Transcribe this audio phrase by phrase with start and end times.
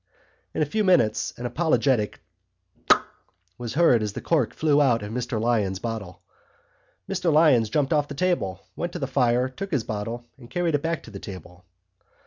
[0.55, 2.21] In a few minutes an apologetic
[2.89, 3.05] "Pok!"
[3.59, 6.23] was heard as the cork flew out of Mr Lyons' bottle.
[7.07, 10.73] Mr Lyons jumped off the table, went to the fire, took his bottle and carried
[10.73, 11.65] it back to the table.